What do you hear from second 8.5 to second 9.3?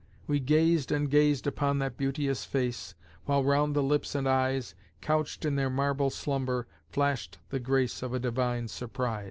surprise.